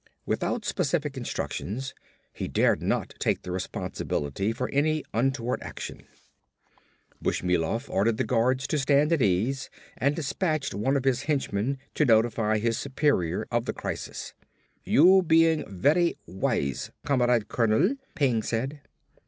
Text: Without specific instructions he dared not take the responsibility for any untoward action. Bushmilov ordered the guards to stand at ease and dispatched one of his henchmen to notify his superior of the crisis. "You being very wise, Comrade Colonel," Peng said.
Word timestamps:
Without 0.25 0.65
specific 0.65 1.15
instructions 1.15 1.93
he 2.33 2.47
dared 2.47 2.81
not 2.81 3.13
take 3.19 3.43
the 3.43 3.51
responsibility 3.51 4.51
for 4.51 4.67
any 4.71 5.03
untoward 5.13 5.61
action. 5.61 6.07
Bushmilov 7.21 7.87
ordered 7.87 8.17
the 8.17 8.23
guards 8.23 8.65
to 8.65 8.79
stand 8.79 9.13
at 9.13 9.21
ease 9.21 9.69
and 9.95 10.15
dispatched 10.15 10.73
one 10.73 10.97
of 10.97 11.03
his 11.05 11.25
henchmen 11.25 11.77
to 11.93 12.03
notify 12.03 12.57
his 12.57 12.79
superior 12.79 13.45
of 13.51 13.65
the 13.65 13.73
crisis. 13.73 14.33
"You 14.83 15.21
being 15.21 15.63
very 15.69 16.17
wise, 16.25 16.89
Comrade 17.05 17.47
Colonel," 17.47 17.95
Peng 18.15 18.41
said. 18.41 18.81